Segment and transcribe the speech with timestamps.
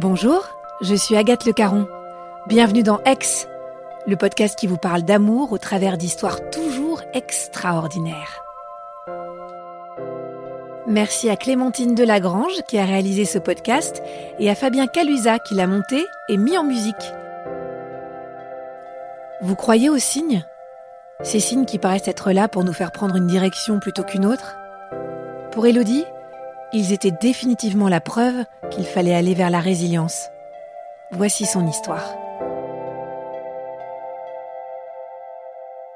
[0.00, 0.44] Bonjour,
[0.80, 1.88] je suis Agathe Le Caron.
[2.46, 3.48] Bienvenue dans Ex,
[4.06, 8.40] le podcast qui vous parle d'amour au travers d'histoires toujours extraordinaires.
[10.86, 14.00] Merci à Clémentine Delagrange qui a réalisé ce podcast
[14.38, 16.94] et à Fabien Calusa qui l'a monté et mis en musique.
[19.42, 20.44] Vous croyez aux signes?
[21.24, 24.58] Ces signes qui paraissent être là pour nous faire prendre une direction plutôt qu'une autre?
[25.50, 26.04] Pour Elodie,
[26.72, 30.28] ils étaient définitivement la preuve qu'il fallait aller vers la résilience.
[31.12, 32.14] Voici son histoire.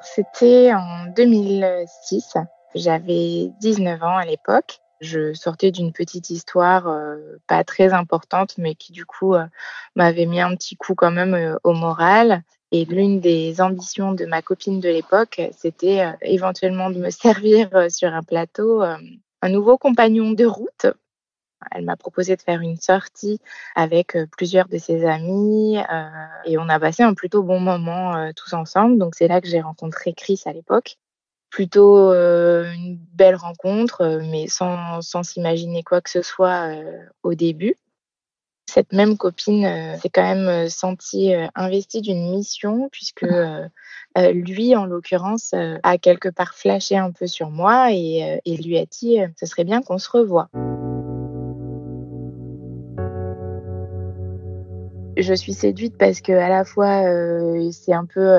[0.00, 2.36] C'était en 2006.
[2.74, 4.80] J'avais 19 ans à l'époque.
[5.00, 7.16] Je sortais d'une petite histoire euh,
[7.46, 9.44] pas très importante, mais qui du coup euh,
[9.96, 12.42] m'avait mis un petit coup quand même euh, au moral.
[12.70, 18.14] Et l'une des ambitions de ma copine de l'époque, c'était éventuellement de me servir sur
[18.14, 18.82] un plateau
[19.42, 20.86] un nouveau compagnon de route.
[21.70, 23.40] Elle m'a proposé de faire une sortie
[23.76, 25.76] avec plusieurs de ses amis
[26.44, 28.98] et on a passé un plutôt bon moment tous ensemble.
[28.98, 30.96] Donc c'est là que j'ai rencontré Chris à l'époque
[31.52, 37.04] plutôt euh, une belle rencontre, euh, mais sans, sans s'imaginer quoi que ce soit euh,
[37.22, 37.76] au début.
[38.72, 43.26] Cette même copine s'est quand même sentie investie d'une mission, puisque
[44.16, 48.86] lui, en l'occurrence, a quelque part flashé un peu sur moi et, et lui a
[48.86, 50.48] dit ce serait bien qu'on se revoie.
[55.18, 57.02] Je suis séduite parce que à la fois
[57.72, 58.38] c'est un peu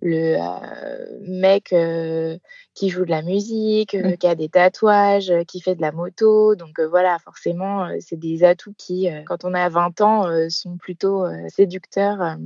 [0.00, 2.38] le euh, mec euh,
[2.74, 4.16] qui joue de la musique, euh, mmh.
[4.16, 6.54] qui a des tatouages, qui fait de la moto.
[6.54, 12.36] Donc voilà, forcément, c'est des atouts qui, quand on a 20 ans, sont plutôt séducteurs.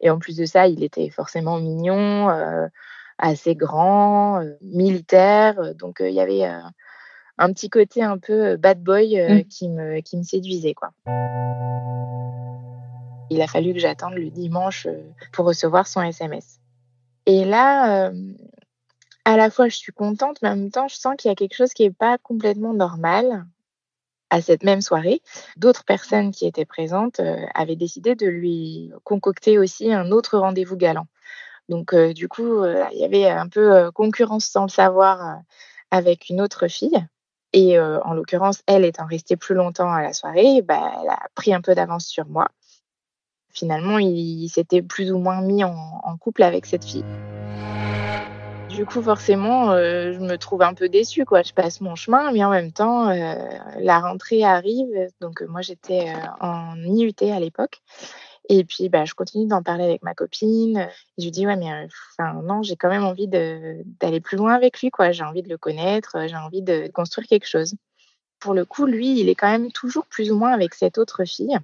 [0.00, 2.28] et en plus de ça, il était forcément mignon,
[3.18, 5.74] assez grand, militaire.
[5.74, 6.44] Donc il y avait
[7.38, 9.44] un petit côté un peu bad boy mmh.
[9.44, 10.74] qui, me, qui me séduisait.
[10.74, 10.90] quoi.
[13.32, 14.88] Il a fallu que j'attende le dimanche
[15.32, 16.59] pour recevoir son SMS.
[17.26, 18.32] Et là, euh,
[19.24, 21.34] à la fois, je suis contente, mais en même temps, je sens qu'il y a
[21.34, 23.46] quelque chose qui n'est pas complètement normal.
[24.32, 25.22] À cette même soirée,
[25.56, 30.76] d'autres personnes qui étaient présentes euh, avaient décidé de lui concocter aussi un autre rendez-vous
[30.76, 31.08] galant.
[31.68, 35.40] Donc, euh, du coup, il y avait un peu concurrence sans le savoir
[35.90, 37.04] avec une autre fille.
[37.52, 41.52] Et en l'occurrence, elle étant restée plus longtemps à la soirée, bah, elle a pris
[41.52, 42.48] un peu d'avance sur moi
[43.52, 47.04] finalement, il, s'était plus ou moins mis en, couple avec cette fille.
[48.68, 51.24] Du coup, forcément, euh, je me trouve un peu déçue.
[51.24, 51.42] Quoi.
[51.42, 53.34] Je passe mon chemin, mais en même temps, euh,
[53.80, 54.88] la rentrée arrive.
[55.20, 57.80] Donc, euh, moi, j'étais en IUT à l'époque.
[58.48, 60.88] Et puis, bah, je continue d'en parler avec ma copine.
[61.18, 61.88] je lui dis, ouais, mais
[62.42, 64.90] non, j'ai quand même envie d'aller plus loin avec lui.
[64.90, 65.12] Quoi.
[65.12, 67.74] J'ai envie de le connaître, j'ai envie de construire quelque chose.
[68.38, 71.24] Pour le coup, lui, il est quand même toujours plus ou moins avec cette autre
[71.24, 71.58] fille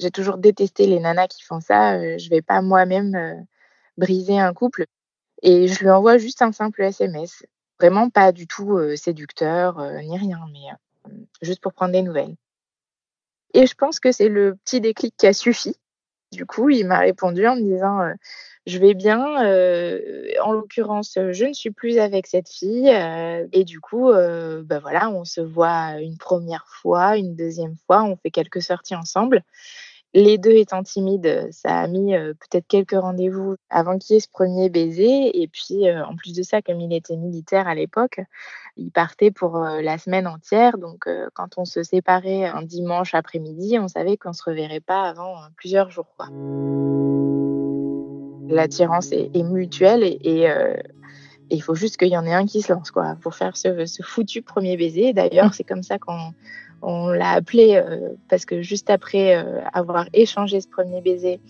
[0.00, 1.94] j'ai toujours détesté les nanas qui font ça.
[1.98, 3.34] Euh, je vais pas moi-même euh,
[3.98, 4.86] briser un couple.
[5.42, 7.44] Et je lui envoie juste un simple SMS.
[7.78, 10.68] Vraiment pas du tout euh, séducteur ni rien, mais
[11.42, 12.34] juste pour prendre des nouvelles.
[13.54, 15.74] Et je pense que c'est le petit déclic qui a suffi.
[16.32, 18.14] Du coup, il m'a répondu en me disant
[18.66, 19.18] Je vais bien.
[20.42, 22.88] en l'occurrence, je ne suis plus avec cette fille.
[23.52, 28.16] et du coup, bah voilà, on se voit une première fois, une deuxième fois, on
[28.16, 29.42] fait quelques sorties ensemble.
[30.12, 34.28] Les deux étant timides, ça a mis peut-être quelques rendez-vous avant qu'il y ait ce
[34.28, 35.40] premier baiser.
[35.40, 38.20] Et puis, en plus de ça, comme il était militaire à l'époque,
[38.76, 40.78] il partait pour la semaine entière.
[40.78, 45.02] Donc, quand on se séparait un dimanche après-midi, on savait qu'on ne se reverrait pas
[45.02, 46.12] avant plusieurs jours.
[48.48, 50.48] L'attirance est, mutuelle et,
[51.52, 53.84] il faut juste qu'il y en ait un qui se lance quoi, pour faire ce,
[53.84, 55.12] ce foutu premier baiser.
[55.12, 56.32] D'ailleurs, c'est comme ça qu'on
[56.82, 61.40] on l'a appelé euh, parce que juste après euh, avoir échangé ce premier baiser,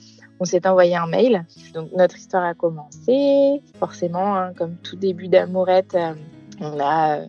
[0.40, 1.44] on s'est envoyé un mail.
[1.74, 3.60] Donc notre histoire a commencé.
[3.78, 6.14] Forcément, hein, comme tout début d'amourette, euh,
[6.60, 7.20] on a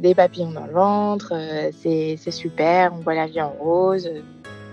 [0.00, 1.32] des papillons dans le ventre.
[1.72, 2.92] c'est super.
[2.92, 4.10] On voit la vie en rose.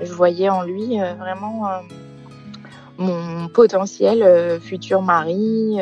[0.02, 1.70] Je voyais en lui vraiment
[2.98, 5.78] mon potentiel futur mari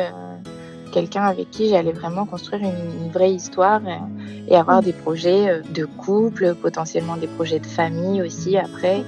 [0.94, 3.80] quelqu'un avec qui j'allais vraiment construire une, vraie histoire
[4.48, 9.04] et avoir des projets de couple, potentiellement des projets de famille aussi après.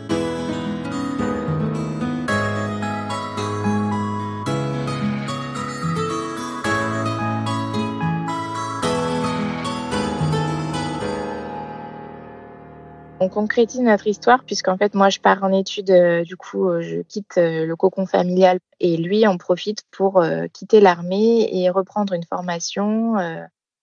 [13.37, 17.03] Concrétise notre histoire puisqu'en fait moi je pars en études, euh, du coup euh, je
[17.03, 20.25] quitte euh, le cocon familial et lui en profite pour
[20.55, 23.17] quitter l'armée et reprendre une formation,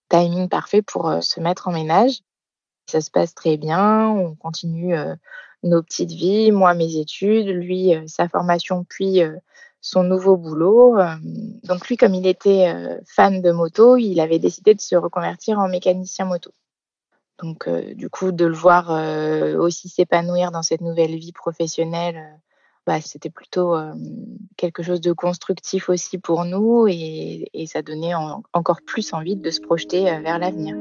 [0.08, 2.20] timing parfait pour se mettre en ménage.
[2.90, 4.96] Ça se passe très bien, on continue
[5.62, 9.20] nos petites vies, moi mes études, lui sa formation puis
[9.80, 10.96] son nouveau boulot.
[11.64, 12.72] Donc lui comme il était
[13.06, 16.52] fan de moto, il avait décidé de se reconvertir en mécanicien moto.
[17.42, 22.16] Donc, euh, du coup, de le voir euh, aussi s'épanouir dans cette nouvelle vie professionnelle,
[22.16, 22.36] euh,
[22.86, 23.74] bah, c'était plutôt
[24.58, 28.12] quelque chose de constructif aussi pour nous et, ça donnait
[28.52, 30.76] encore plus envie de se projeter vers l'avenir.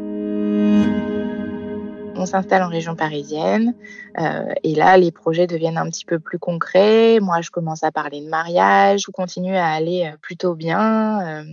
[2.17, 3.73] On s'installe en région parisienne
[4.17, 7.21] et là, les projets deviennent un petit peu plus concrets.
[7.21, 11.45] Moi, je commence à parler de mariage, tout continue à aller plutôt bien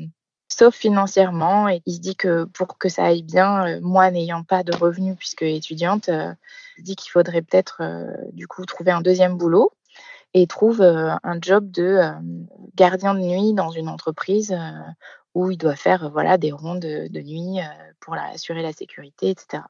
[0.61, 1.69] sauf financièrement.
[1.69, 4.77] Et il se dit que pour que ça aille bien, euh, moi n'ayant pas de
[4.77, 6.33] revenus puisque étudiante, euh,
[6.77, 9.73] il dit qu'il faudrait peut-être euh, du coup trouver un deuxième boulot
[10.35, 11.99] et trouve un job de
[12.77, 14.57] gardien de nuit dans une entreprise
[15.35, 17.59] où il doit faire voilà des rondes de nuit
[17.99, 19.65] pour assurer la sécurité, etc.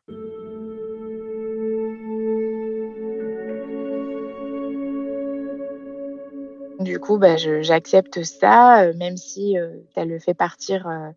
[6.81, 11.11] Du coup, bah, j'accepte ça, euh, même si euh, ça le fait partir euh,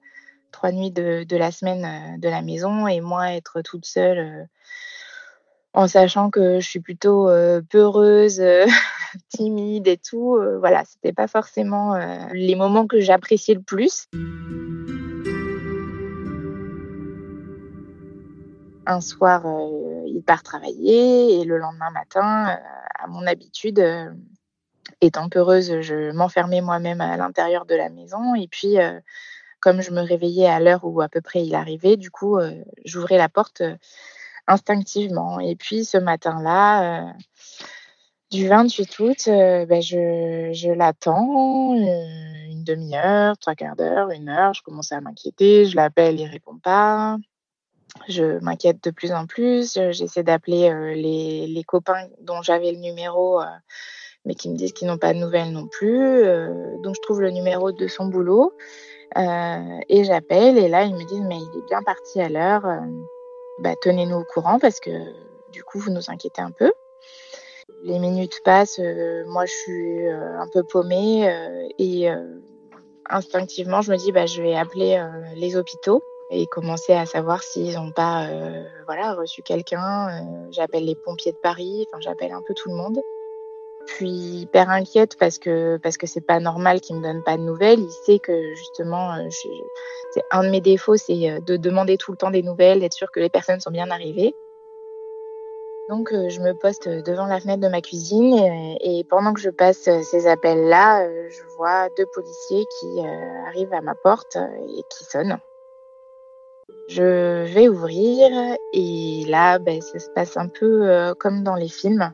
[0.52, 4.50] trois nuits de, la semaine de la maison et moi être toute seule
[5.74, 7.28] en sachant que je suis plutôt
[7.70, 8.44] peureuse,
[9.30, 10.38] timide et tout.
[10.60, 11.98] voilà, c'était pas forcément
[12.34, 14.08] les moments que j'appréciais le plus.
[18.86, 19.44] Un soir,
[20.06, 22.60] il part travailler et le lendemain matin,
[23.00, 23.82] à mon habitude,
[25.02, 28.36] étant peureuse, je m'enfermais moi-même à l'intérieur de la maison.
[28.36, 29.00] Et puis, euh,
[29.60, 32.64] comme je me réveillais à l'heure où à peu près il arrivait, du coup, euh,
[32.86, 33.76] j'ouvrais la porte euh,
[34.48, 35.40] instinctivement.
[35.40, 37.14] Et puis, ce matin-là,
[38.32, 44.54] du 28 août, ben, je, l'attends une demi-heure, trois quarts d'heure, une heure.
[44.54, 45.66] Je commence à m'inquiéter.
[45.66, 47.18] Je l'appelle, il répond pas.
[48.10, 49.80] Je m'inquiète de plus en plus.
[49.92, 53.40] J'essaie d'appeler les, copains dont j'avais le numéro
[54.26, 56.00] mais qui me disent qu'ils n'ont pas de nouvelles non plus.
[56.02, 58.54] Euh, donc je trouve le numéro de son boulot
[59.18, 62.66] euh, et j'appelle et là ils me disent mais il est bien parti à l'heure.
[62.66, 62.80] Euh,
[63.60, 64.92] bah, tenez-nous au courant parce que
[65.52, 66.72] du coup vous nous inquiétez un peu.
[67.84, 68.80] Les minutes passent,
[69.28, 71.30] moi je suis un peu paumée
[71.78, 72.10] et
[73.10, 75.02] instinctivement je me dis bah, je vais appeler
[75.36, 78.28] les hôpitaux et commencer à savoir s'ils n'ont pas
[78.86, 80.26] voilà reçu quelqu'un.
[80.52, 83.00] j'appelle les pompiers de Paris, enfin j'appelle un peu tout le monde.
[83.86, 87.38] Je suis hyper inquiète parce que parce que c'est pas normal qu'il me donne pas
[87.38, 87.80] de nouvelles.
[87.80, 89.28] Il sait que justement, euh,
[90.14, 92.94] c'est un de mes défauts, c'est euh, de demander tout le temps des nouvelles, d'être
[92.94, 94.36] sûr que les personnes sont bien arrivées.
[95.90, 98.34] Donc euh, je me poste devant la fenêtre de ma cuisine
[98.80, 103.02] et, pendant que je passe ces appels-là, je vois deux policiers qui
[103.48, 105.38] arrivent à ma porte et qui sonnent.
[106.88, 112.14] Je vais ouvrir et là, ben, ça se passe un peu comme dans les films.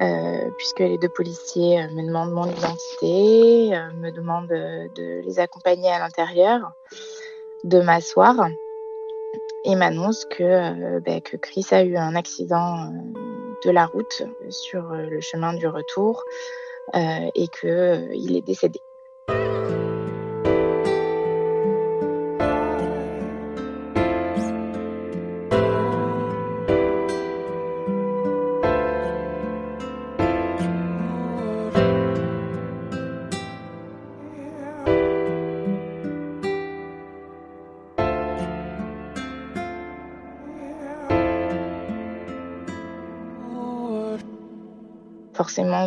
[0.00, 5.38] Euh, puisque les deux policiers euh, me demandent mon identité, euh, me demandent de, les
[5.38, 6.72] accompagner à l'intérieur,
[7.64, 8.48] de m'asseoir
[9.64, 12.92] et m'annoncent que, ben, que Chris a eu un accident
[13.64, 16.22] de la route sur le chemin du retour
[16.94, 18.80] et qu'il est décédé.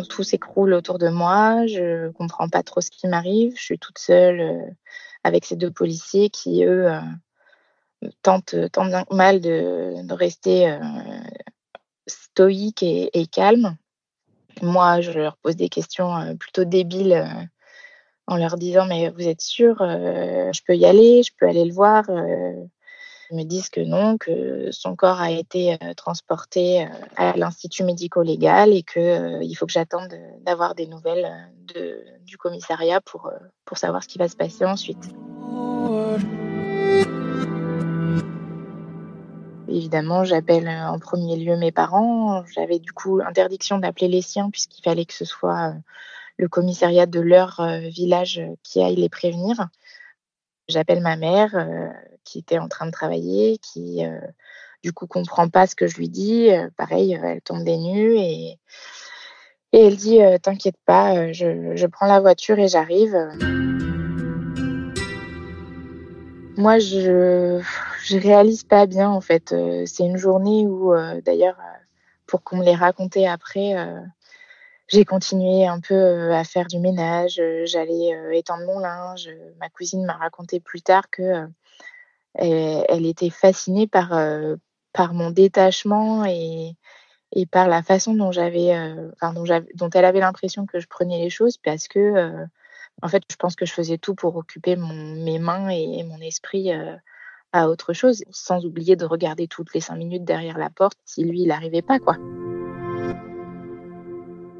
[0.08, 1.66] Tout s'écroule autour de moi.
[1.66, 3.54] Je comprends pas trop ce qui m'arrive.
[3.56, 4.70] Je suis toute seule euh,
[5.24, 7.00] avec ces deux policiers qui, eux, euh,
[8.22, 10.78] tentent tant bien mal de, rester euh,
[12.06, 13.76] stoïques et, et calmes.
[14.62, 17.24] Moi, je leur pose des questions plutôt débiles
[18.26, 21.72] en leur disant mais vous êtes sûr, je peux y aller, je peux aller le
[21.72, 22.04] voir
[23.34, 28.72] me disent que non, que son corps a été euh, transporté euh, à l'institut médico-légal
[28.72, 31.30] et que euh, il faut que j'attende d'avoir des nouvelles
[32.26, 33.30] du commissariat pour,
[33.64, 35.14] pour savoir ce qui va se passer ensuite.
[39.68, 42.44] Évidemment, j'appelle en premier lieu mes parents.
[42.52, 45.74] J'avais du coup interdiction d'appeler les siens puisqu'il fallait que ce soit
[46.38, 49.68] le commissariat de leur village qui aille les prévenir.
[50.70, 51.54] J'appelle ma mère
[52.24, 54.02] qui était en train de travailler, qui
[54.82, 56.48] du coup comprend pas ce que je lui dis.
[56.76, 58.58] pareil, elle tombe des nues et,
[59.72, 63.16] elle dit T'inquiète pas, je, prends la voiture et j'arrive.
[66.56, 67.62] Moi, je
[68.02, 69.54] je réalise pas bien en fait.
[69.86, 71.58] C'est une journée où, d'ailleurs,
[72.26, 73.74] pour qu'on me les raconte après,
[74.90, 77.40] j'ai continué un peu à faire du ménage.
[77.64, 79.30] J'allais étendre mon linge.
[79.58, 81.46] Ma cousine m'a raconté plus tard que
[82.34, 84.10] elle, était fascinée par
[84.92, 86.76] par mon détachement et
[87.32, 88.74] et par la façon dont j'avais,
[89.74, 92.48] dont, elle avait l'impression que je prenais les choses parce que
[93.02, 96.72] en fait, je pense que je faisais tout pour occuper mes mains et, mon esprit
[96.72, 96.96] euh,
[97.52, 101.24] à autre chose, sans oublier de regarder toutes les cinq minutes derrière la porte si
[101.24, 102.16] lui, il n'arrivait pas, quoi.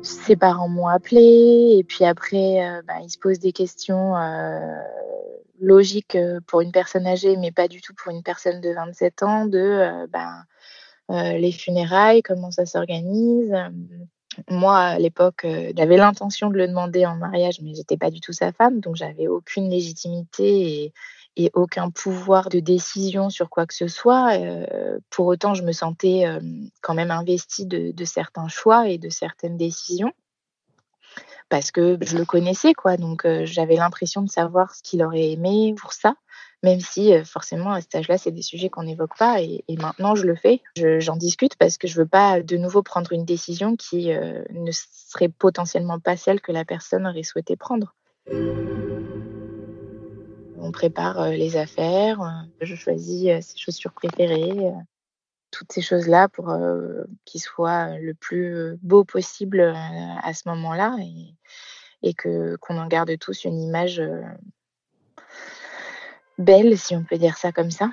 [0.02, 4.76] Ses parents m'ont appelé et puis après, euh, ben, ils se posent des questions euh,
[5.60, 6.16] logiques
[6.46, 10.06] pour une personne âgée, mais pas du tout pour une personne de 27 ans, de
[10.08, 10.44] ben,
[11.08, 13.54] les funérailles, comment ça s'organise,
[14.48, 18.20] moi, à l'époque, euh, j'avais l'intention de le demander en mariage, mais j'étais pas du
[18.20, 20.92] tout sa femme, donc j'avais aucune légitimité et,
[21.54, 24.34] aucun pouvoir de décision sur quoi que ce soit.
[24.38, 26.40] Euh, pour autant, je me sentais euh,
[26.82, 30.12] quand même investie de, de, certains choix et de certaines décisions
[31.48, 32.96] parce que je le connaissais, quoi.
[32.96, 36.14] Donc, j'avais l'impression de savoir ce qu'il aurait aimé pour ça
[36.62, 39.40] même si forcément à cet âge-là, c'est des sujets qu'on n'évoque pas.
[39.40, 40.60] Et, maintenant, je le fais.
[40.76, 45.30] J'en discute parce que je veux pas de nouveau prendre une décision qui ne serait
[45.30, 47.94] potentiellement pas celle que la personne aurait souhaité prendre.
[50.60, 54.72] On prépare les affaires, je choisis ses chaussures préférées,
[55.50, 56.54] toutes ces choses-là pour
[57.24, 60.96] qu'il soit le plus beau possible à ce moment-là
[62.02, 64.02] et, que qu'on en garde tous une image
[66.38, 67.90] belle, si on peut dire ça comme ça.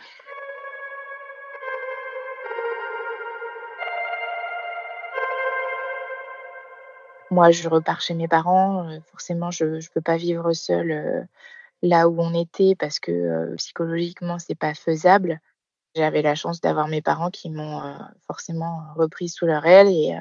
[7.29, 8.89] Moi, je repars chez mes parents.
[8.89, 11.21] Euh, forcément, je ne peux pas vivre seule euh,
[11.81, 15.39] là où on était parce que psychologiquement, c'est pas faisable.
[15.96, 17.81] J'avais la chance d'avoir mes parents qui m'ont
[18.27, 20.15] forcément repris sous leur aile et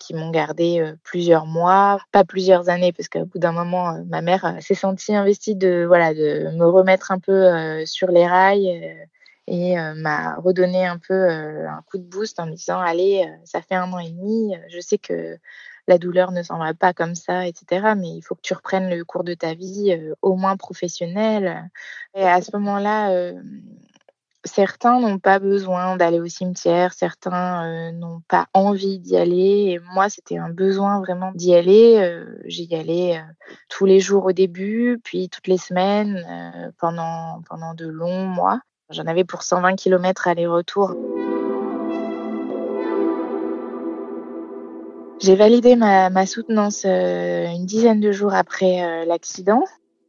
[0.00, 4.56] qui m'ont gardé plusieurs mois, pas plusieurs années, parce qu'au bout d'un moment, ma mère
[4.60, 9.06] s'est sentie investie de voilà de me remettre un peu sur les rails
[9.46, 13.74] et m'a redonné un peu un coup de boost en me disant allez, ça fait
[13.74, 15.38] un an et demi, je sais que
[15.88, 17.94] la douleur ne s'en va pas comme ça, etc.
[17.96, 21.70] Mais il faut que tu reprennes le cours de ta vie, au moins professionnel.
[22.14, 23.32] Et à ce moment-là,
[24.44, 29.72] certains n'ont pas besoin d'aller au cimetière, certains euh, n'ont pas envie d'y aller.
[29.72, 31.98] Et moi, c'était un besoin vraiment d'y aller.
[31.98, 33.32] Euh, j'y allais euh,
[33.68, 38.60] tous les jours au début, puis toutes les semaines pendant, pendant de longs mois.
[38.90, 40.94] J'en avais pour 120 km aller-retour.
[45.20, 49.64] J'ai validé ma, ma soutenance une dizaine de jours après l'accident.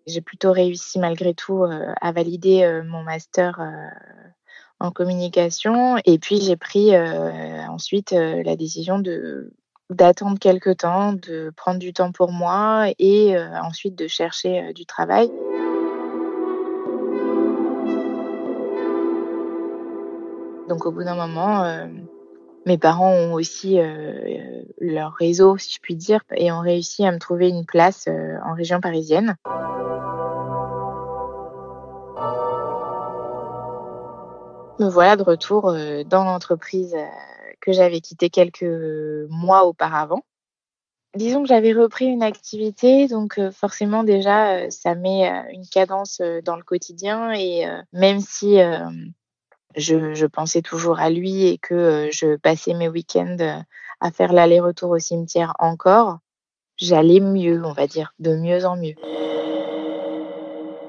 [0.07, 3.59] J'ai plutôt réussi malgré tout à valider mon master
[4.79, 5.97] en communication.
[6.05, 9.53] Et puis j'ai pris euh, ensuite euh, la décision de
[9.89, 14.85] d'attendre quelques temps, de prendre du temps pour moi et euh, ensuite de chercher du
[14.85, 15.31] travail.
[20.67, 21.63] Donc au bout d'un moment,
[22.65, 23.79] mes parents ont aussi
[24.79, 28.07] leur réseau, si je puis dire, et ont réussi à me trouver une place
[28.43, 29.35] en région parisienne.
[34.79, 37.05] Me voilà de retour euh, dans l'entreprise euh,
[37.59, 38.63] que j'avais quittée quelques
[39.29, 40.23] mois auparavant.
[41.15, 46.55] Disons que j'avais repris une activité, donc euh, forcément déjà, ça met une cadence dans
[46.55, 48.57] le quotidien et même si
[49.75, 53.63] je, je, pensais toujours à lui et que je passais mes week-ends
[54.01, 56.19] à faire l'aller-retour au cimetière encore,
[56.77, 58.95] j'allais mieux, on va dire, de mieux en mieux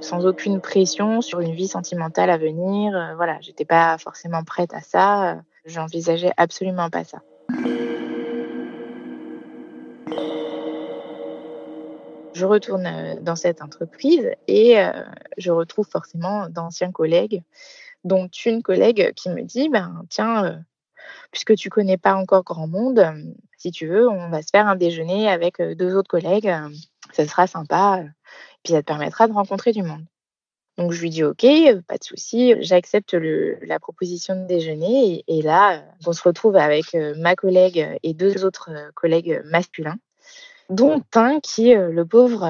[0.01, 2.97] sans aucune pression sur une vie sentimentale à venir.
[2.97, 5.33] Euh, voilà, j'étais pas forcément prête à ça.
[5.33, 5.35] Euh,
[5.65, 7.19] j'envisageais absolument pas ça.
[12.33, 14.77] Je retourne euh, dans cette entreprise et
[15.37, 17.43] je retrouve forcément d'anciens collègues,
[18.05, 20.65] dont une collègue qui me dit ben tiens,
[21.31, 23.05] puisque tu connais pas encore grand monde,
[23.57, 26.53] si tu veux, on va se faire un déjeuner avec deux autres collègues.
[27.13, 28.05] Ce sera sympa.
[28.63, 30.05] Puis ça te permettra de rencontrer du monde.
[30.79, 31.45] Donc je lui dis ok,
[31.87, 37.37] pas de souci, j'accepte la proposition de déjeuner et, là on se retrouve avec ma
[37.37, 39.99] collègue et deux autres collègues masculins,
[40.71, 42.49] dont un qui, le pauvre,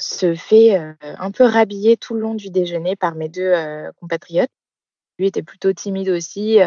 [0.00, 3.54] se fait un peu rhabiller tout le long du déjeuner par mes deux
[4.00, 4.50] compatriotes.
[5.18, 6.58] Lui était plutôt timide aussi,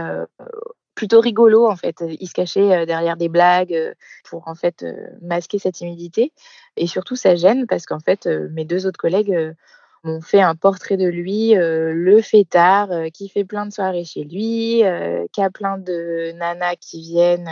[0.95, 2.03] plutôt rigolo en fait.
[2.19, 4.85] Il se cachait derrière des blagues pour en fait
[5.21, 6.33] masquer sa timidité
[6.77, 9.55] et surtout sa gêne parce qu'en fait mes deux autres collègues
[10.03, 14.83] m'ont fait un portrait de lui, le fêtard qui fait plein de soirées chez lui,
[15.31, 17.49] qui a plein de nanas qui viennent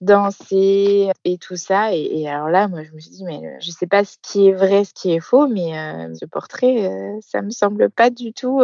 [0.00, 1.94] danser et tout ça.
[1.94, 4.52] Et, alors là, moi, je me suis dit, mais je sais pas ce qui est
[4.52, 5.72] vrai, ce qui est faux, mais
[6.14, 8.60] ce portrait, ça me semble pas du tout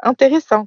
[0.00, 0.66] intéressant.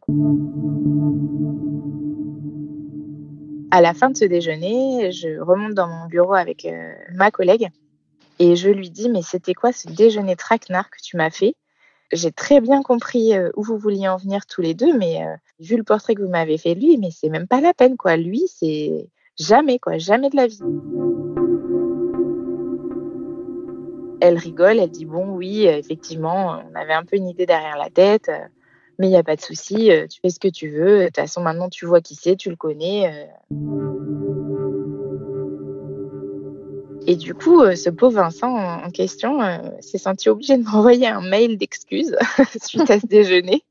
[3.71, 6.67] À la fin de ce déjeuner, je remonte dans mon bureau avec
[7.11, 7.69] ma collègue
[8.39, 11.55] et je lui dis, mais c'était quoi ce déjeuner traquenard que tu m'as fait?
[12.11, 15.21] J'ai très bien compris où vous vouliez en venir tous les deux, mais
[15.59, 18.17] vu le portrait que vous m'avez fait lui, mais c'est même pas la peine, quoi.
[18.17, 19.09] Lui, c'est
[19.39, 20.59] Jamais, quoi, jamais de la vie.
[24.21, 27.89] Elle rigole, elle dit Bon, oui, effectivement, on avait un peu une idée derrière la
[27.89, 28.31] tête,
[28.99, 30.99] mais il n'y a pas de souci, tu fais ce que tu veux.
[30.99, 33.27] De toute façon, maintenant, tu vois qui c'est, tu le connais.
[37.05, 39.39] Et du coup, ce pauvre Vincent en question
[39.81, 42.15] s'est senti obligé de m'envoyer un mail d'excuses
[42.61, 43.63] suite à ce déjeuner.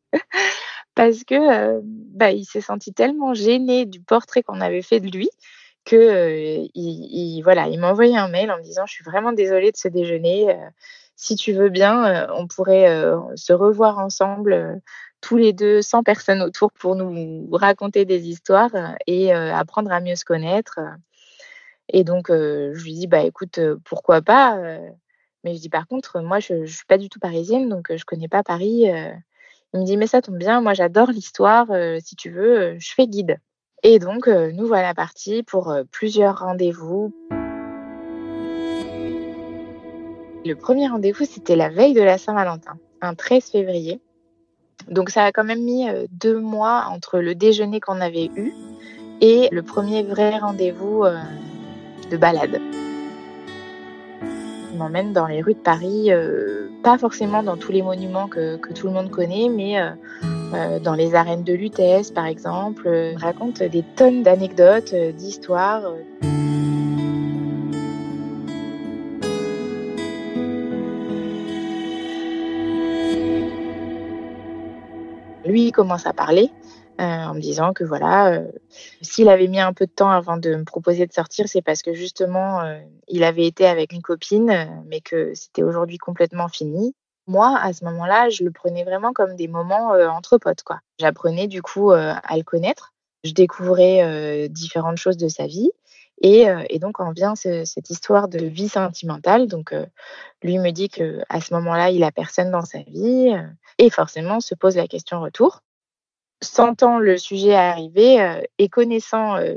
[0.94, 5.30] Parce que bah, il s'est senti tellement gêné du portrait qu'on avait fait de lui
[5.84, 9.72] que il, voilà, il m'a envoyé un mail en me disant je suis vraiment désolée
[9.72, 10.56] de ce déjeuner.
[11.16, 12.86] si tu veux bien, on pourrait
[13.36, 14.80] se revoir ensemble
[15.20, 20.16] tous les deux, sans personne autour, pour nous raconter des histoires et apprendre à mieux
[20.16, 20.78] se connaître.
[21.88, 24.56] Et donc, je lui dis, bah écoute, pourquoi pas
[25.44, 28.04] Mais je dis, par contre, moi, je ne suis pas du tout parisienne, donc je
[28.04, 28.86] connais pas Paris.
[29.74, 31.66] Il me dit, mais ça tombe bien, moi, j'adore l'histoire.
[32.00, 33.38] si tu veux, je fais guide.
[33.82, 37.12] Et donc, nous voilà partis pour plusieurs rendez-vous.
[40.44, 44.00] Le premier rendez-vous, c'était la veille de la Saint-Valentin, un 13 février.
[44.88, 48.52] Donc ça a quand même mis deux mois entre le déjeuner qu'on avait eu
[49.20, 51.04] et le premier vrai rendez-vous
[52.10, 52.60] de balade.
[54.82, 56.10] M'emmène dans les rues de Paris,
[56.82, 59.76] pas forcément dans tous les monuments que, tout le monde connaît, mais
[60.80, 62.90] dans les arènes de Lutèce par exemple.
[63.12, 65.84] Il raconte des tonnes d'anecdotes, d'histoires.
[75.44, 76.50] Lui, commence à parler
[77.00, 78.52] euh, en me disant que voilà, euh,
[79.00, 81.80] s'il avait mis un peu de temps avant de me proposer de sortir, c'est parce
[81.80, 82.78] que justement, euh,
[83.08, 86.94] il avait été avec une copine, mais que c'était aujourd'hui complètement fini.
[87.26, 90.80] Moi, à ce moment-là, je le prenais vraiment comme des moments entre potes, quoi.
[90.98, 92.92] J'apprenais du coup à le connaître.
[93.22, 95.70] Je découvrais différentes choses de sa vie.
[96.20, 99.46] Et, et, donc en vient cette histoire de vie sentimentale.
[99.46, 99.72] Donc
[100.42, 103.32] lui me dit que à ce moment-là, il a personne dans sa vie
[103.78, 105.62] et forcément se pose la question retour
[106.42, 109.54] sentant le sujet arriver euh, et connaissant euh,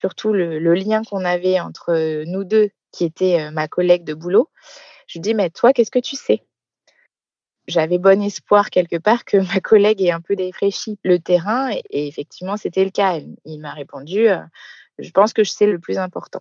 [0.00, 4.50] surtout le, lien qu'on avait entre nous deux, qui était euh, ma collègue de boulot,
[5.06, 6.42] je lui dis, mais toi, qu'est-ce que tu sais?
[7.68, 12.06] J'avais bon espoir quelque part que ma collègue ait un peu défraîchi le terrain et,
[12.06, 13.18] effectivement, c'était le cas.
[13.44, 14.28] Il m'a répondu,
[14.98, 16.40] je pense que je sais le plus important.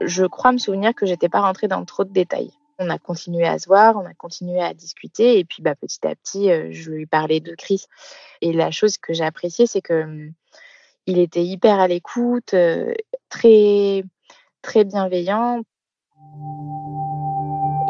[0.00, 2.52] Je crois me souvenir que j'étais pas rentrée dans trop de détails.
[2.78, 6.06] On a continué à se voir, on a continué à discuter et puis bah, petit
[6.06, 7.86] à petit, euh, je lui parlais de Chris.
[8.42, 10.30] Et la chose que j'ai appréciée, c'est que
[11.06, 12.92] il était hyper à l'écoute, euh,
[13.30, 14.04] très
[14.60, 15.62] très bienveillant.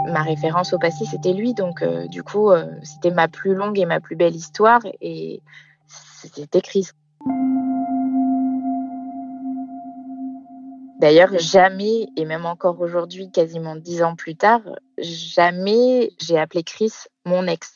[0.09, 2.51] Ma référence au passé, c'était lui, donc euh, du coup,
[2.83, 5.43] c'était ma plus longue et ma plus belle histoire et
[6.23, 6.91] c'était Chris.
[10.99, 14.63] D'ailleurs, jamais, et même encore aujourd'hui, quasiment dix ans plus tard,
[14.97, 16.93] jamais j'ai appelé Chris
[17.27, 17.75] mon ex.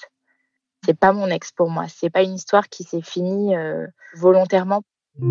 [0.87, 1.85] C'est pas mon ex pour moi.
[1.89, 4.83] C'est pas une histoire qui s'est finie euh, volontairement.
[5.21, 5.27] On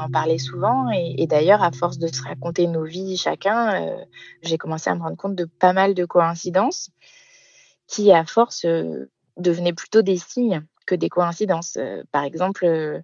[0.00, 4.02] en parlait souvent et, d'ailleurs, à force de se raconter nos vies chacun, euh,
[4.42, 6.90] j'ai commencé à me rendre compte de pas mal de coïncidences
[7.86, 11.78] qui, à force, euh, devenaient plutôt des signes que des coïncidences.
[12.12, 13.02] par exemple,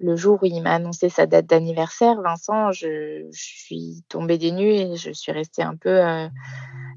[0.00, 4.70] le jour où il m'a annoncé sa date d'anniversaire, Vincent, je, suis tombée des nues
[4.70, 6.28] et je suis restée un peu euh,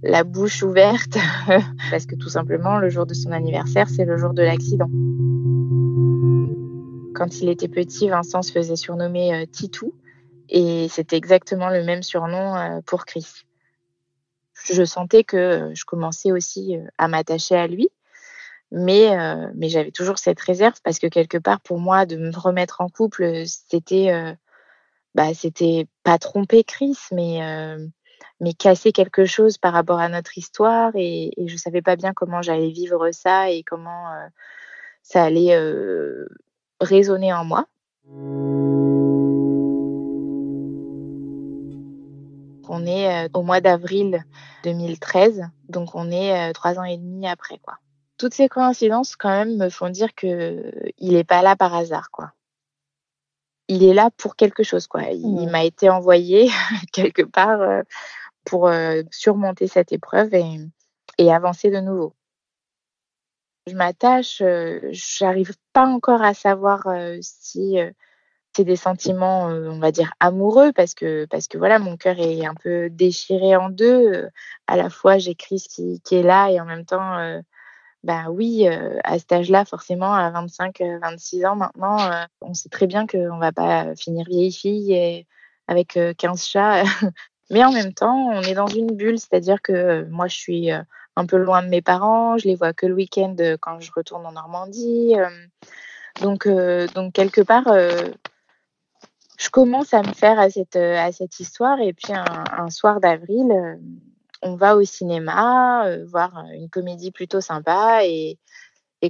[0.03, 1.17] la bouche ouverte
[1.91, 4.89] parce que tout simplement, le jour de son anniversaire, c'est le jour de l'accident.
[7.15, 9.93] Quand il était petit, Vincent se faisait surnommer euh, Titou
[10.49, 13.45] Et c'était exactement le même surnom pour Chris.
[14.71, 17.89] Je sentais que je commençais aussi à m'attacher à lui.
[18.71, 19.09] Mais,
[19.55, 22.87] mais j'avais toujours cette réserve parce que quelque part, pour moi, de me remettre en
[22.87, 24.35] couple, c'était
[25.13, 27.41] bah, c'était pas tromper Chris, mais,
[28.39, 30.91] mais casser quelque chose par rapport à notre histoire.
[30.95, 34.07] Et, et je savais pas bien comment j'allais vivre ça et comment
[35.03, 35.57] ça allait
[36.79, 37.65] résonner en moi.
[42.73, 44.23] On est au mois d'avril
[44.63, 47.77] 2013, donc on est trois ans et demi après, quoi.
[48.21, 52.11] Toutes ces coïncidences, quand même, me font dire que il est pas là par hasard,
[52.11, 52.33] quoi
[53.71, 55.03] il est là pour quelque chose, quoi.
[55.03, 56.49] Il, m'a été envoyé
[56.91, 57.81] quelque part euh,
[58.43, 60.59] pour euh, surmonter cette épreuve et,
[61.17, 62.13] et, avancer de nouveau.
[63.67, 66.83] Je m'attache, euh, j'arrive pas encore à savoir
[67.21, 67.77] si
[68.53, 72.45] c'est des sentiments, on va dire, amoureux, parce que, parce que voilà, mon cœur est
[72.45, 74.27] un peu déchiré en deux.
[74.67, 77.41] À la fois, Chris qui, qui, est là et en même temps,
[78.03, 78.67] ben oui,
[79.03, 81.97] à cet âge-là, forcément, à 25, 26 ans maintenant,
[82.41, 85.27] on sait très bien qu'on va pas finir vieille fille et
[85.67, 86.83] avec 15 chats.
[87.51, 91.25] Mais en même temps, on est dans une bulle, c'est-à-dire que moi, je suis un
[91.25, 94.31] peu loin de mes parents, je les vois que le week-end quand je retourne en
[94.31, 95.13] Normandie.
[96.21, 97.67] donc, donc quelque part,
[99.37, 101.79] je commence à me faire à cette, à cette histoire.
[101.81, 103.77] Et puis un soir d'avril,
[104.41, 108.05] on va au cinéma, euh, voir une comédie plutôt sympa.
[108.05, 108.39] Et,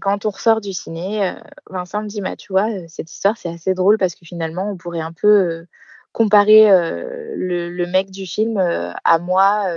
[0.01, 1.33] quand on ressort du ciné, euh,
[1.69, 4.71] Vincent me dit, bah, tu vois, euh, cette histoire, c'est assez drôle parce que finalement,
[4.71, 5.65] on pourrait un peu
[6.13, 6.67] comparer
[7.35, 9.67] le, mec du film à moi,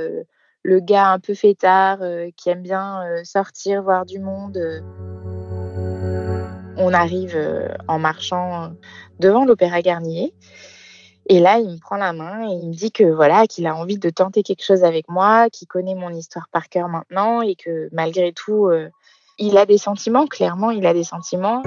[0.64, 2.00] le gars un peu fêtard
[2.36, 4.58] qui aime bien sortir, voir du monde.
[6.76, 7.38] On arrive
[7.86, 8.72] en marchant
[9.20, 10.34] devant l'Opéra Garnier.
[11.26, 13.74] Et là, il me prend la main et il me dit que voilà, qu'il a
[13.74, 17.54] envie de tenter quelque chose avec moi, qu'il connaît mon histoire par cœur maintenant et
[17.54, 18.90] que malgré tout, euh,
[19.38, 20.26] il a des sentiments.
[20.26, 21.62] Clairement, il a des sentiments.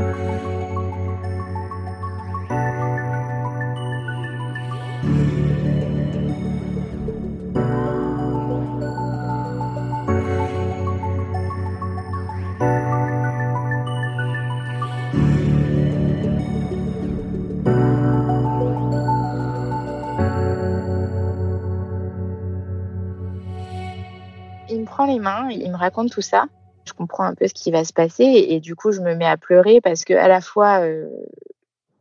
[25.06, 26.48] Les mains, il me raconte tout ça.
[26.86, 29.26] Je comprends un peu ce qui va se passer et, du coup, je me mets
[29.28, 31.10] à pleurer parce que à la fois, euh,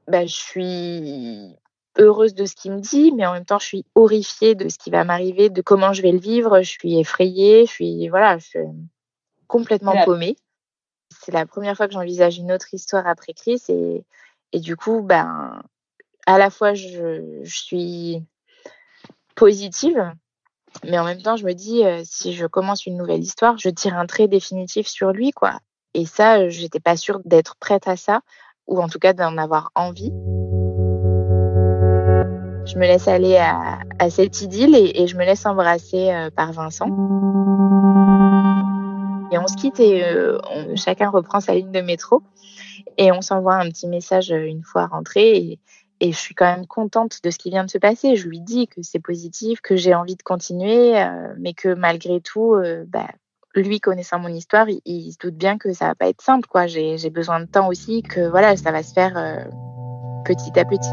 [0.06, 1.56] bah, je suis
[1.98, 4.78] heureuse de ce qu'il me dit, mais en même temps, je suis horrifiée de ce
[4.78, 6.62] qui va m'arriver, de comment je vais le vivre.
[6.62, 8.60] Je suis effrayée, je suis voilà, je suis
[9.48, 10.36] complètement paumée.
[11.10, 14.04] C'est la première fois que j'envisage une autre histoire après Chris et,
[14.52, 15.62] et du coup, ben,
[16.26, 18.22] à la fois, je, je suis
[19.34, 20.12] positive
[20.84, 23.68] mais en même temps, je me dis, euh, si je commence une nouvelle histoire, je
[23.68, 25.58] tire un trait définitif sur lui, quoi.
[25.94, 28.20] Et ça, j'étais pas sûre d'être prête à ça,
[28.66, 30.12] ou en tout cas d'en avoir envie.
[32.66, 36.88] Je me laisse aller à, cette idylle et, je me laisse embrasser euh, par Vincent.
[39.30, 40.38] Et on se quitte et euh,
[40.74, 42.22] chacun reprend sa ligne de métro
[42.98, 45.58] et on s'envoie un petit message une fois rentré.
[46.00, 48.16] Et je suis quand même contente de ce qui vient de se passer.
[48.16, 52.20] Je lui dis que c'est positif, que j'ai envie de continuer, euh, mais que malgré
[52.20, 53.08] tout, euh, bah,
[53.54, 56.48] lui connaissant mon histoire, il, se doute bien que ça va pas être simple.
[56.66, 59.44] J'ai besoin de temps aussi, que voilà, ça va se faire euh,
[60.24, 60.90] petit à petit.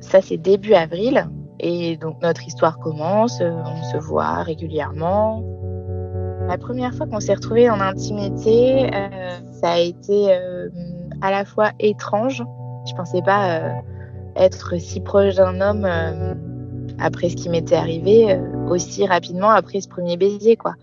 [0.00, 1.28] Ça, c'est début avril.
[1.60, 3.40] Et donc, notre histoire commence.
[3.40, 5.44] On se voit régulièrement.
[6.50, 10.68] La première fois qu'on s'est retrouvés en intimité, euh, ça a été euh,
[11.20, 12.42] à la fois étrange.
[12.88, 13.72] Je pensais pas euh,
[14.34, 15.86] être si proche d'un homme
[16.98, 18.36] après ce qui m'était arrivé
[18.68, 20.74] aussi rapidement après ce premier baiser, quoi.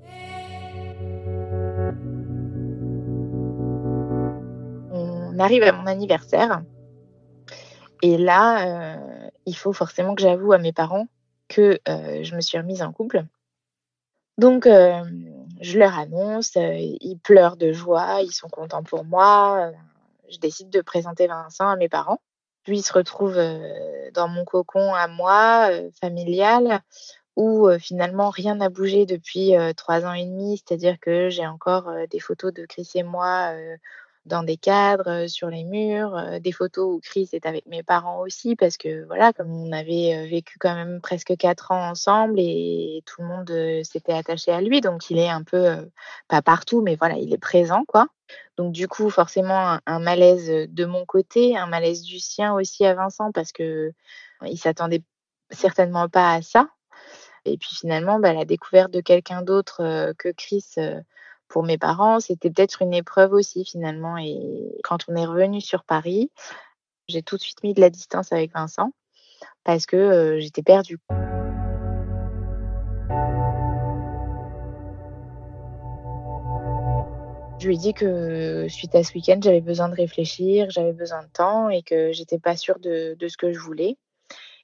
[4.93, 6.62] On arrive à mon anniversaire
[8.01, 8.95] et là,
[9.45, 11.08] il faut forcément que j'avoue à mes parents
[11.49, 13.25] que je me suis remise en couple.
[14.38, 14.65] Donc,
[15.62, 19.67] je leur annonce, euh, ils pleurent de joie, ils sont contents pour moi.
[19.67, 19.72] Euh,
[20.30, 22.22] je décide de présenter Vincent à mes parents.
[22.67, 25.70] Lui, il se retrouve euh, dans mon cocon à moi,
[26.02, 26.82] familial,
[27.36, 30.58] où finalement rien n'a bougé depuis trois ans et demi.
[30.58, 33.54] C'est-à-dire que j'ai encore des photos de Chris et moi
[34.28, 38.56] dans des cadres, sur les murs, des photos où Chris est avec mes parents aussi
[38.56, 43.22] parce que voilà, comme on avait vécu quand même presque quatre ans ensemble et tout
[43.22, 45.90] le monde s'était attaché à lui, donc il est un peu
[46.28, 48.08] pas partout, mais voilà, il est présent quoi.
[48.58, 52.94] Donc du coup, forcément, un, malaise de mon côté, un malaise du sien aussi à
[52.96, 53.94] Vincent parce que
[54.46, 55.04] il s'attendait
[55.52, 56.70] certainement pas à ça.
[57.46, 60.66] Et puis finalement, bah, la découverte de quelqu'un d'autre que Chris
[61.48, 64.18] pour mes parents, c'était peut-être une épreuve aussi finalement.
[64.18, 64.38] Et
[64.84, 66.32] quand on est revenu sur Paris,
[67.08, 68.92] j'ai tout de suite mis de la distance avec Vincent
[69.64, 71.00] parce que j'étais perdue.
[77.60, 81.24] Je lui ai dit que suite à ce week-end, j'avais besoin de réfléchir, j'avais besoin
[81.24, 83.98] de temps et que j'étais pas sûre de, ce que je voulais.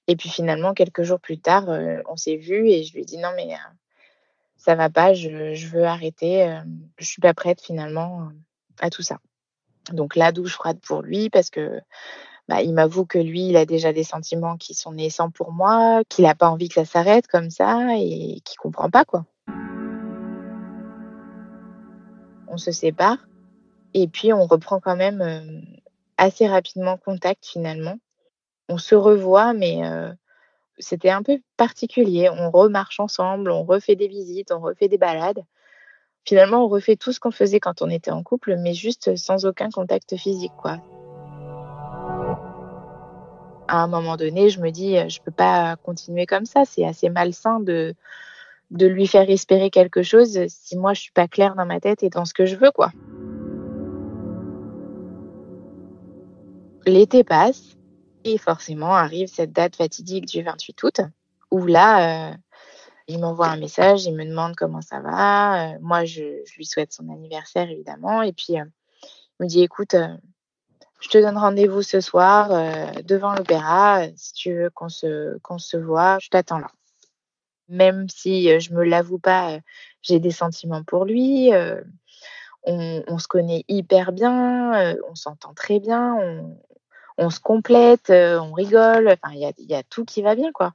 [0.08, 1.66] Et puis finalement, quelques jours plus tard,
[2.08, 3.56] on s'est vu et je lui ai dit non mais
[4.64, 6.62] ça va pas, je, je veux arrêter, euh,
[6.98, 8.30] je suis pas prête finalement
[8.80, 9.18] à tout ça.
[9.92, 11.82] Donc la douche froide pour lui parce que
[12.48, 16.02] bah, il m'avoue que lui, il a déjà des sentiments qui sont naissants pour moi,
[16.08, 19.26] qu'il n'a pas envie que ça s'arrête comme ça et qu'il comprend pas quoi.
[22.48, 23.18] On se sépare
[23.94, 25.60] et puis on reprend quand même euh,
[26.18, 27.98] assez rapidement contact finalement.
[28.70, 30.14] On se revoit mais euh,
[30.78, 32.30] c'était un peu particulier.
[32.30, 35.44] On remarche ensemble, on refait des visites, on refait des balades.
[36.26, 39.46] Finalement, on refait tout ce qu'on faisait quand on était en couple, mais juste sans
[39.46, 40.78] aucun contact physique, quoi.
[43.68, 46.64] À un moment donné, je me dis, je peux pas continuer comme ça.
[46.66, 47.96] C'est assez malsain de,
[48.72, 52.04] de lui faire espérer quelque chose si moi je suis pas claire dans ma tête
[52.04, 52.92] et dans ce que je veux, quoi.
[56.86, 57.78] L'été passe.
[58.26, 61.02] Et forcément arrive cette date fatidique du 28 août,
[61.52, 62.36] où là, euh,
[63.08, 65.74] il m'envoie un message, il me demande comment ça va.
[65.74, 68.22] Euh, moi, je, lui souhaite son anniversaire, évidemment.
[68.22, 68.64] Et puis, euh,
[69.40, 69.96] il me dit, écoute,
[71.02, 72.50] je te donne rendez-vous ce soir
[73.04, 74.06] devant l'opéra.
[74.16, 76.72] Si tu veux qu'on se, qu'on se voit, je t'attends là.
[77.68, 79.58] Même si je me l'avoue pas,
[80.02, 81.52] j'ai des sentiments pour lui.
[82.66, 86.46] On, se connaît hyper bien, on s'entend très bien,
[87.18, 89.10] on se complète, euh, on rigole.
[89.10, 90.72] Enfin, il y a, tout qui va bien, quoi.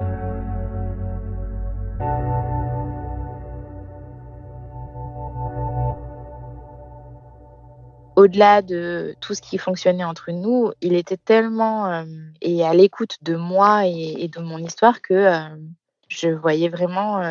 [8.16, 12.04] au-delà de tout ce qui fonctionnait entre nous, il était tellement euh,
[12.40, 15.56] et à l'écoute de moi et, de mon histoire que euh,
[16.08, 17.22] je voyais vraiment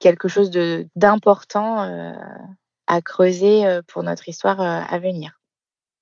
[0.00, 0.50] quelque chose
[0.96, 1.78] d'important
[2.88, 5.39] à creuser pour notre histoire à venir.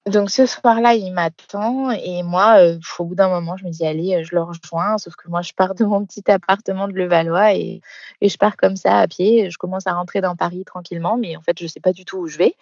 [0.08, 3.84] Donc ce soir-là, il m'attend et moi, euh, au bout d'un moment, je me dis
[3.86, 4.96] allez, euh, je le rejoins.
[4.96, 7.82] Sauf que moi, je pars de mon petit appartement de Levallois et,
[8.22, 9.50] je pars comme ça à pied.
[9.50, 12.04] Je commence à rentrer dans Paris tranquillement, mais en fait, je ne sais pas du
[12.06, 12.54] tout où je vais.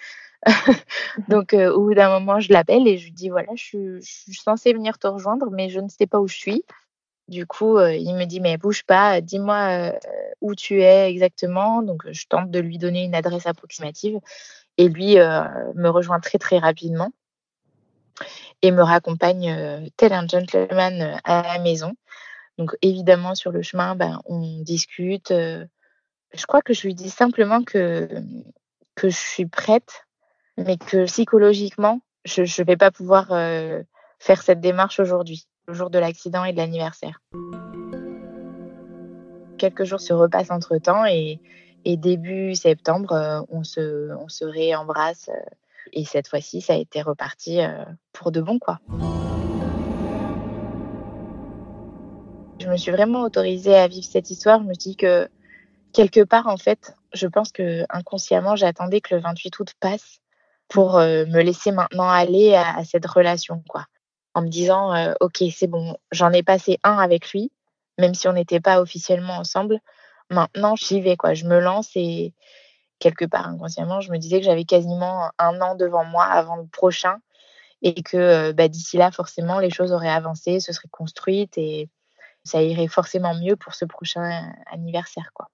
[1.29, 3.63] Donc euh, au bout d'un moment, je l'appelle et je lui dis voilà, je
[4.01, 6.65] suis, censée venir te rejoindre, mais je ne sais pas où je suis.
[7.29, 9.93] Du coup, il me dit mais bouge pas, dis-moi
[10.41, 11.83] où tu es exactement.
[11.83, 14.21] Donc je tente de lui donner une adresse approximative
[14.79, 17.11] et lui me rejoint très très rapidement
[18.63, 21.95] et me raccompagne euh, tel un gentleman euh, à la maison.
[22.59, 25.31] Donc évidemment sur le chemin, ben, on discute.
[25.31, 25.65] Euh,
[26.35, 28.09] je crois que je lui dis simplement que,
[28.95, 30.07] que je suis prête,
[30.57, 33.29] mais que psychologiquement, je ne vais pas pouvoir
[34.19, 37.21] faire cette démarche aujourd'hui, le jour de l'accident et de l'anniversaire.
[39.57, 41.41] Quelques jours se repassent entre-temps et,
[41.85, 45.31] et, début septembre, on, se, on se réembrasse
[45.93, 48.79] et cette fois-ci, ça a été reparti euh, pour de bon, quoi.
[52.59, 54.61] Je me suis vraiment autorisée à vivre cette histoire.
[54.61, 55.29] Je me dis que
[55.93, 60.21] quelque part, en fait, je pense que inconsciemment, j'attendais que le 28 août passe
[60.69, 63.87] pour euh, me laisser maintenant aller à, cette relation, quoi.
[64.35, 67.53] En me disant, euh, ok, c'est bon, j'en ai passé un avec lui,
[67.99, 69.79] même si on n'était pas officiellement ensemble.
[70.29, 71.35] Maintenant, j'y vais, quoi.
[71.35, 72.35] Je me lance et,
[72.99, 76.67] quelque part inconsciemment, je me disais que j'avais quasiment un an devant moi avant le
[76.67, 77.19] prochain
[77.83, 81.89] et que euh, bah, d'ici là, forcément, les choses auraient avancé, se seraient construites et
[82.45, 85.31] ça irait forcément mieux pour ce prochain anniversaire.
[85.35, 85.49] Quoi.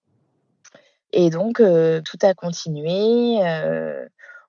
[1.12, 3.38] Et donc, euh, tout a continué.
[3.42, 4.06] Euh,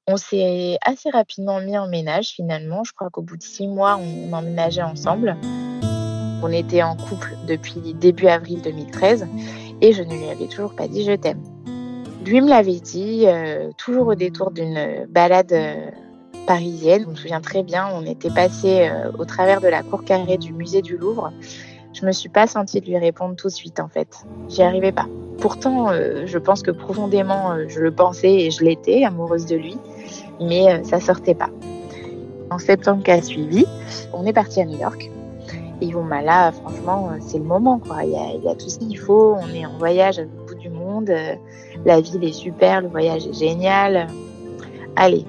[0.08, 2.84] on s'est assez rapidement mis en ménage finalement.
[2.84, 5.38] Je crois qu'au bout de six mois, on emménageait ensemble.
[6.42, 9.28] On était en couple depuis début avril 2013
[9.82, 11.53] et je ne lui avais toujours pas dit je t'aime.
[12.26, 15.90] Lui me l'avait dit, euh, toujours au détour d'une balade euh,
[16.48, 17.04] parisienne.
[17.04, 20.38] Je me souviens très bien, on était passé euh, au travers de la cour carrée
[20.38, 21.34] du musée du Louvre.
[21.92, 24.26] Je me suis pas sentie de lui répondre tout de suite en fait.
[24.48, 25.08] J'y arrivais pas.
[25.40, 29.78] Pourtant, je pense que profondément, je le pensais et je l'étais amoureuse de lui,
[30.40, 31.50] mais ça sortait pas.
[32.50, 33.66] En septembre qui a suivi,
[34.14, 35.12] on est parti à New York.
[35.82, 38.06] Et bon, bah là, franchement, c'est le moment, quoi.
[38.06, 39.36] Il y a, tout ce qu'il faut.
[39.38, 40.22] On est en voyage
[41.86, 44.08] La ville est super, le voyage est génial.
[44.96, 45.26] Allez,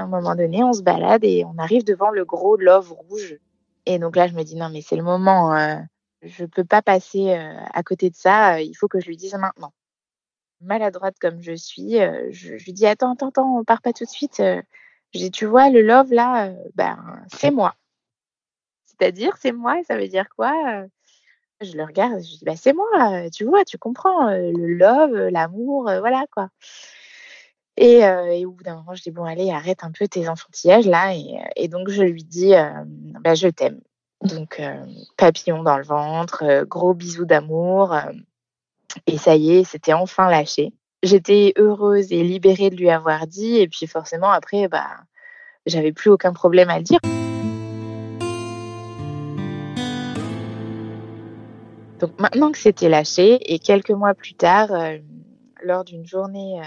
[0.00, 3.38] à un moment donné, on se balade et on arrive devant le gros love rouge.
[3.86, 5.54] Et donc là, je me dis, non, mais c'est le moment.
[5.54, 5.76] Euh,
[6.22, 8.60] je peux pas passer euh, à côté de ça.
[8.60, 9.72] il faut que je lui dise maintenant.
[10.60, 14.04] Maladroite comme je suis, euh, je, lui dis, attends, attends, attends, on part pas tout
[14.04, 14.42] de suite.
[15.14, 16.98] Je dis, tu vois, le love, là, ben,
[17.34, 17.74] c'est moi.
[18.86, 20.52] C'est-à-dire, c'est moi, et ça veut dire quoi
[21.60, 25.84] Je le regarde, je dis, bah, c'est moi, tu vois, tu comprends, le love, l'amour,
[25.84, 26.50] voilà, quoi.
[27.80, 30.86] Et, euh, au bout d'un moment, je dis bon, allez, arrête un peu tes enfantillages
[30.86, 31.14] là.
[31.56, 32.68] Et, donc, je lui dis, euh,
[33.20, 33.80] bah, je t'aime.
[34.22, 34.84] Donc, euh,
[35.16, 37.96] papillon dans le ventre, gros bisous d'amour.
[39.06, 40.72] et ça y est, c'était enfin lâché.
[41.02, 43.56] J'étais heureuse et libérée de lui avoir dit.
[43.56, 44.86] Et puis, forcément, après, bah,
[45.66, 47.00] j'avais plus aucun problème à le dire.
[52.00, 54.70] Donc, maintenant que c'était lâché, et quelques mois plus tard,
[55.62, 56.60] lors d'une journée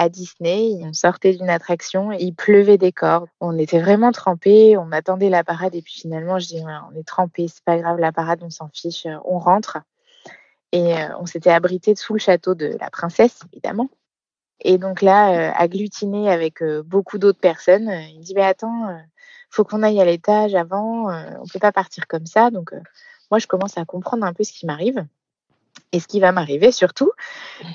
[0.00, 0.78] à Disney.
[0.82, 3.28] On sortait d'une attraction, il pleuvait des cordes.
[3.38, 7.06] On était vraiment trempés, on attendait la parade et puis finalement, je dis, on est
[7.06, 9.76] trempés, c'est pas grave, la parade, on s'en fiche, on rentre.
[10.72, 13.88] Et euh, on s'était abrité sous le château de la princesse, évidemment.
[14.60, 18.96] Et donc là, euh, agglutiné avec euh, beaucoup d'autres personnes, il dit, mais attends,
[19.48, 22.50] faut qu'on aille à l'étage avant, on peut pas partir comme ça.
[22.50, 22.72] Donc
[23.30, 25.04] moi, je commence à comprendre un peu ce qui m'arrive
[25.92, 27.10] et ce qui va m'arriver surtout.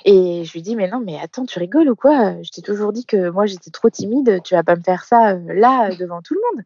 [0.05, 2.41] Et je lui dis, mais non, mais attends, tu rigoles ou quoi?
[2.43, 5.33] Je t'ai toujours dit que moi j'étais trop timide, tu vas pas me faire ça
[5.33, 6.65] là devant tout le monde.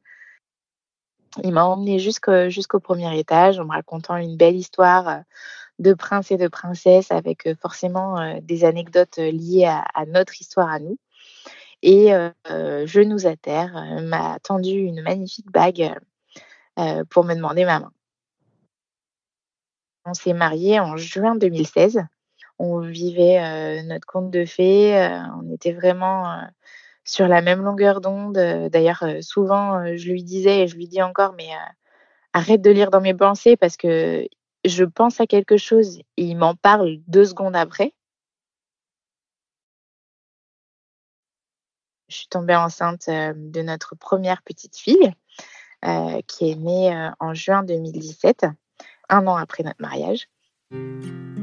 [1.44, 5.24] Il m'a emmené jusqu'au premier étage en me racontant une belle histoire
[5.80, 10.80] de prince et de princesse avec euh, forcément des anecdotes liées à, notre histoire à
[10.80, 10.98] nous.
[11.82, 12.10] Et
[12.48, 15.94] je nous à terre, m'a tendu une magnifique bague
[17.10, 17.92] pour me demander ma main.
[20.06, 22.02] On s'est mariés en juin 2016.
[22.58, 24.98] On vivait euh, notre conte de fées.
[24.98, 26.42] Euh, on était vraiment euh,
[27.04, 28.38] sur la même longueur d'onde.
[28.72, 31.50] D'ailleurs, souvent, je lui disais et je lui dis encore, mais
[32.34, 34.28] arrête de lire dans mes pensées parce que
[34.65, 37.93] je pense à quelque chose il m'en parle deux secondes après.
[42.08, 45.13] Je suis tombée enceinte de notre première petite fille
[46.28, 48.48] qui est née en juin 2017
[49.10, 50.28] un an après notre mariage.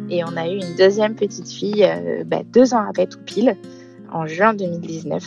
[0.09, 3.57] Et on a eu une deuxième petite fille euh, bah, deux ans après tout pile,
[4.13, 5.25] en juin 2019.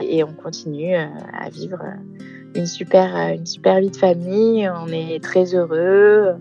[0.00, 4.68] Et on continue euh, à vivre euh, une super, une super vie de famille.
[4.68, 6.36] On est très heureux.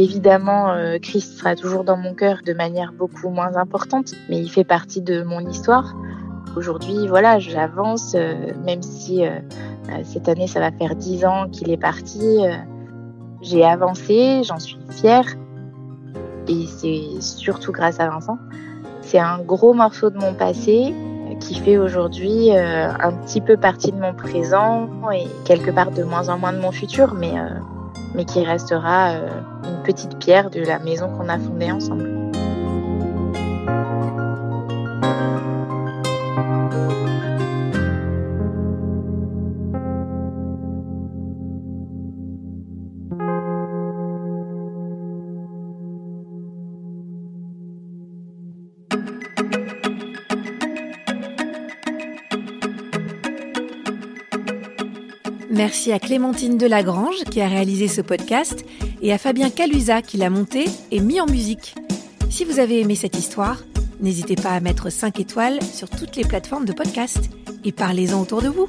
[0.00, 4.64] Évidemment, Christ sera toujours dans mon cœur de manière beaucoup moins importante, mais il fait
[4.64, 5.94] partie de mon histoire.
[6.56, 8.14] Aujourd'hui, voilà, j'avance,
[8.64, 9.26] même si
[9.90, 12.20] euh, cette année, ça va faire dix ans qu'il est parti.
[12.20, 12.54] Euh,
[13.40, 15.24] j'ai avancé, j'en suis fière.
[16.48, 18.38] Et c'est surtout grâce à Vincent.
[19.02, 20.94] C'est un gros morceau de mon passé
[21.40, 26.02] qui fait aujourd'hui euh, un petit peu partie de mon présent et quelque part de
[26.02, 27.32] moins en moins de mon futur, mais,
[28.14, 29.12] mais qui restera
[29.64, 32.19] une petite pierre de la maison qu'on a fondée ensemble.
[55.62, 58.64] Merci à Clémentine Delagrange qui a réalisé ce podcast
[59.02, 61.74] et à Fabien Calusa qui l'a monté et mis en musique.
[62.30, 63.58] Si vous avez aimé cette histoire,
[64.00, 67.28] n'hésitez pas à mettre 5 étoiles sur toutes les plateformes de podcast
[67.62, 68.68] et parlez-en autour de vous.